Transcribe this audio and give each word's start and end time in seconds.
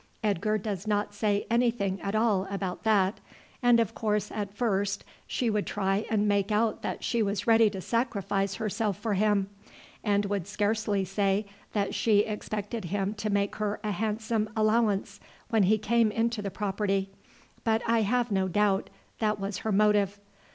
Edgar 0.23 0.57
does 0.57 0.87
not 0.87 1.13
say 1.13 1.45
anything 1.51 2.01
at 2.01 2.15
all 2.15 2.47
about 2.49 2.81
that; 2.85 3.19
and 3.61 3.79
of 3.79 3.93
course 3.93 4.31
at 4.31 4.51
first 4.51 5.05
she 5.27 5.47
would 5.47 5.67
try 5.67 6.07
and 6.09 6.27
make 6.27 6.51
out 6.51 6.81
that 6.81 7.03
she 7.03 7.21
was 7.21 7.45
ready 7.45 7.69
to 7.69 7.81
sacrifice 7.81 8.55
herself 8.55 8.97
for 8.97 9.13
him, 9.13 9.47
and 10.03 10.25
would 10.25 10.47
scarcely 10.47 11.05
say 11.05 11.45
that 11.73 11.93
she 11.93 12.21
expected 12.21 12.85
him 12.85 13.13
to 13.13 13.29
make 13.29 13.57
her 13.57 13.79
a 13.83 13.91
handsome 13.91 14.49
allowance 14.55 15.19
when 15.49 15.61
he 15.61 15.77
came 15.77 16.09
into 16.11 16.41
the 16.41 16.49
property, 16.49 17.11
but 17.63 17.83
I 17.85 18.01
have 18.01 18.31
no 18.31 18.47
doubt 18.47 18.89
that 19.19 19.39
was 19.39 19.59
her 19.59 19.71
motive. 19.71 20.19